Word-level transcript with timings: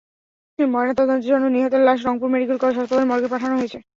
ময়নাতদন্তের 0.59 1.29
জন্য 1.29 1.45
নিহতের 1.47 1.81
লাশ 1.87 1.99
রংপুর 2.03 2.27
মেডিকেল 2.33 2.57
কলেজ 2.59 2.75
হাসপাতালের 2.77 3.09
মর্গে 3.11 3.31
পাঠানো 3.33 3.55
হয়েছে। 3.57 3.77